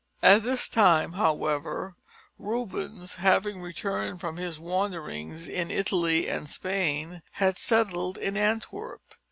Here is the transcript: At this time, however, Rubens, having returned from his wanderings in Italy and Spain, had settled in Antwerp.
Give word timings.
At 0.23 0.41
this 0.41 0.67
time, 0.67 1.11
however, 1.13 1.95
Rubens, 2.39 3.17
having 3.17 3.61
returned 3.61 4.19
from 4.19 4.37
his 4.37 4.59
wanderings 4.59 5.47
in 5.47 5.69
Italy 5.69 6.27
and 6.27 6.49
Spain, 6.49 7.21
had 7.33 7.59
settled 7.59 8.17
in 8.17 8.35
Antwerp. 8.35 9.03